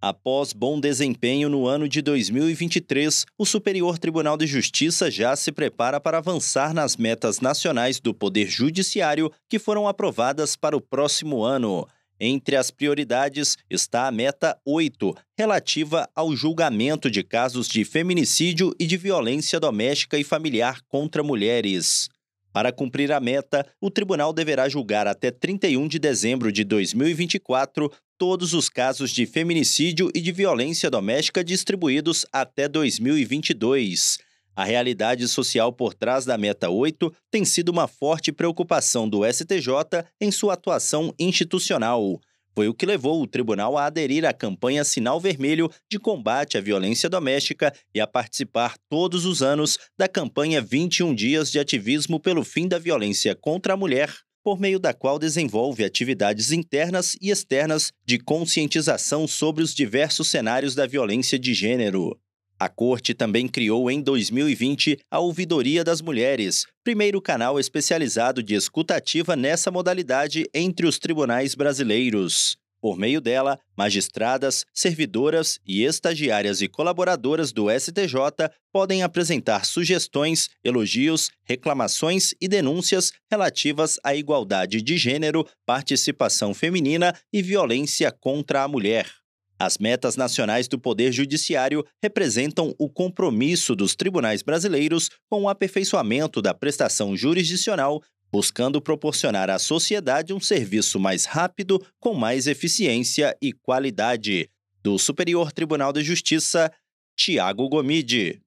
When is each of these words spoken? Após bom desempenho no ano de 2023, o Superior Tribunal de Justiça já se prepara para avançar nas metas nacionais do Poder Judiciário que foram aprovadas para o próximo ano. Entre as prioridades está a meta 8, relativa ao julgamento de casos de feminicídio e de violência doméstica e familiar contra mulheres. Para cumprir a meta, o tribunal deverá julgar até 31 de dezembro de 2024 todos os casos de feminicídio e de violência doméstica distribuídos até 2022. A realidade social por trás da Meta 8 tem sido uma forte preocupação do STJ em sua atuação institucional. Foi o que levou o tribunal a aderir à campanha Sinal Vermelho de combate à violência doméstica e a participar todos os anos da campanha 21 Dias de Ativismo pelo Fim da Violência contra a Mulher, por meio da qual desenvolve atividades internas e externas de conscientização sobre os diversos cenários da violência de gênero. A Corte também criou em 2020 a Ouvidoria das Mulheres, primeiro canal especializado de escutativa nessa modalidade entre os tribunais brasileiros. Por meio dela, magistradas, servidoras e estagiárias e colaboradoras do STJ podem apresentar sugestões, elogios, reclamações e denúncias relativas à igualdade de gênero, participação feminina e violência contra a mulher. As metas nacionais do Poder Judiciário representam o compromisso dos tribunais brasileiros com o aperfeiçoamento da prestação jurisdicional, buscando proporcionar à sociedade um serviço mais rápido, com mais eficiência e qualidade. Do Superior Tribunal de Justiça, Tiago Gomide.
Após 0.00 0.52
bom 0.52 0.78
desempenho 0.78 1.48
no 1.48 1.66
ano 1.66 1.88
de 1.88 2.00
2023, 2.00 3.26
o 3.36 3.44
Superior 3.44 3.98
Tribunal 3.98 4.36
de 4.36 4.46
Justiça 4.46 5.10
já 5.10 5.34
se 5.34 5.50
prepara 5.50 5.98
para 5.98 6.18
avançar 6.18 6.72
nas 6.72 6.96
metas 6.96 7.40
nacionais 7.40 7.98
do 7.98 8.14
Poder 8.14 8.46
Judiciário 8.46 9.28
que 9.48 9.58
foram 9.58 9.88
aprovadas 9.88 10.54
para 10.54 10.76
o 10.76 10.80
próximo 10.80 11.42
ano. 11.42 11.84
Entre 12.20 12.54
as 12.54 12.70
prioridades 12.70 13.56
está 13.68 14.06
a 14.06 14.12
meta 14.12 14.56
8, 14.64 15.16
relativa 15.36 16.08
ao 16.14 16.34
julgamento 16.36 17.10
de 17.10 17.24
casos 17.24 17.66
de 17.66 17.84
feminicídio 17.84 18.72
e 18.78 18.86
de 18.86 18.96
violência 18.96 19.58
doméstica 19.58 20.16
e 20.16 20.22
familiar 20.22 20.80
contra 20.86 21.24
mulheres. 21.24 22.08
Para 22.52 22.72
cumprir 22.72 23.12
a 23.12 23.20
meta, 23.20 23.66
o 23.80 23.90
tribunal 23.90 24.32
deverá 24.32 24.68
julgar 24.68 25.06
até 25.06 25.30
31 25.30 25.86
de 25.86 25.98
dezembro 25.98 26.50
de 26.50 26.64
2024 26.64 27.90
todos 28.18 28.52
os 28.52 28.68
casos 28.68 29.12
de 29.12 29.24
feminicídio 29.24 30.10
e 30.12 30.20
de 30.20 30.32
violência 30.32 30.90
doméstica 30.90 31.44
distribuídos 31.44 32.26
até 32.32 32.68
2022. 32.68 34.18
A 34.56 34.64
realidade 34.64 35.28
social 35.28 35.72
por 35.72 35.94
trás 35.94 36.24
da 36.24 36.36
Meta 36.36 36.68
8 36.68 37.14
tem 37.30 37.44
sido 37.44 37.68
uma 37.68 37.86
forte 37.86 38.32
preocupação 38.32 39.08
do 39.08 39.24
STJ 39.24 40.04
em 40.20 40.32
sua 40.32 40.54
atuação 40.54 41.14
institucional. 41.16 42.20
Foi 42.56 42.66
o 42.66 42.74
que 42.74 42.84
levou 42.84 43.22
o 43.22 43.26
tribunal 43.28 43.78
a 43.78 43.86
aderir 43.86 44.24
à 44.24 44.32
campanha 44.32 44.82
Sinal 44.82 45.20
Vermelho 45.20 45.70
de 45.88 45.96
combate 45.96 46.58
à 46.58 46.60
violência 46.60 47.08
doméstica 47.08 47.72
e 47.94 48.00
a 48.00 48.06
participar 48.06 48.74
todos 48.88 49.24
os 49.24 49.42
anos 49.42 49.78
da 49.96 50.08
campanha 50.08 50.60
21 50.60 51.14
Dias 51.14 51.52
de 51.52 51.60
Ativismo 51.60 52.18
pelo 52.18 52.42
Fim 52.42 52.66
da 52.66 52.80
Violência 52.80 53.36
contra 53.36 53.74
a 53.74 53.76
Mulher, 53.76 54.12
por 54.48 54.58
meio 54.58 54.78
da 54.78 54.94
qual 54.94 55.18
desenvolve 55.18 55.84
atividades 55.84 56.52
internas 56.52 57.14
e 57.20 57.28
externas 57.28 57.92
de 58.02 58.18
conscientização 58.18 59.28
sobre 59.28 59.62
os 59.62 59.74
diversos 59.74 60.28
cenários 60.28 60.74
da 60.74 60.86
violência 60.86 61.38
de 61.38 61.52
gênero. 61.52 62.18
A 62.58 62.66
Corte 62.66 63.12
também 63.12 63.46
criou 63.46 63.90
em 63.90 64.00
2020 64.00 65.00
a 65.10 65.18
Ouvidoria 65.18 65.84
das 65.84 66.00
Mulheres, 66.00 66.64
primeiro 66.82 67.20
canal 67.20 67.60
especializado 67.60 68.42
de 68.42 68.54
escutativa 68.54 69.36
nessa 69.36 69.70
modalidade 69.70 70.48
entre 70.54 70.86
os 70.86 70.98
tribunais 70.98 71.54
brasileiros. 71.54 72.56
Por 72.80 72.96
meio 72.96 73.20
dela, 73.20 73.58
magistradas, 73.76 74.64
servidoras 74.72 75.58
e 75.66 75.82
estagiárias 75.82 76.62
e 76.62 76.68
colaboradoras 76.68 77.52
do 77.52 77.66
STJ 77.68 78.50
podem 78.72 79.02
apresentar 79.02 79.64
sugestões, 79.64 80.48
elogios, 80.62 81.30
reclamações 81.44 82.34
e 82.40 82.46
denúncias 82.46 83.12
relativas 83.28 83.98
à 84.04 84.14
igualdade 84.14 84.80
de 84.80 84.96
gênero, 84.96 85.44
participação 85.66 86.54
feminina 86.54 87.12
e 87.32 87.42
violência 87.42 88.12
contra 88.12 88.62
a 88.62 88.68
mulher. 88.68 89.10
As 89.60 89.76
metas 89.76 90.14
nacionais 90.14 90.68
do 90.68 90.78
Poder 90.78 91.10
Judiciário 91.10 91.84
representam 92.00 92.72
o 92.78 92.88
compromisso 92.88 93.74
dos 93.74 93.96
tribunais 93.96 94.40
brasileiros 94.40 95.10
com 95.28 95.42
o 95.42 95.48
aperfeiçoamento 95.48 96.40
da 96.40 96.54
prestação 96.54 97.16
jurisdicional, 97.16 98.00
buscando 98.30 98.80
proporcionar 98.80 99.50
à 99.50 99.58
sociedade 99.58 100.32
um 100.32 100.40
serviço 100.40 100.98
mais 101.00 101.24
rápido, 101.24 101.84
com 101.98 102.14
mais 102.14 102.46
eficiência 102.46 103.36
e 103.40 103.52
qualidade. 103.52 104.50
Do 104.82 104.98
Superior 104.98 105.52
Tribunal 105.52 105.92
de 105.92 106.02
Justiça, 106.02 106.72
Tiago 107.16 107.68
Gomide. 107.68 108.40